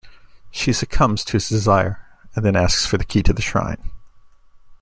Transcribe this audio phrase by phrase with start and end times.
[0.49, 1.99] She succumbs to his desire,
[2.35, 3.91] and then asks for the key to the shrine.